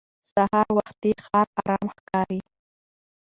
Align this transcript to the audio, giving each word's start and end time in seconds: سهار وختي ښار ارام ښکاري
سهار 0.33 0.67
وختي 0.77 1.11
ښار 1.25 1.47
ارام 1.59 1.85
ښکاري 1.95 2.41